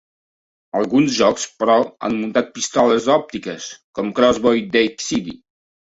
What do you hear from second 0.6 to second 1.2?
Alguns